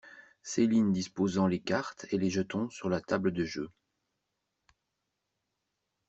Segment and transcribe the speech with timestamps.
[0.41, 3.69] Céline disposant les cartes et les jetons sur la table de jeu.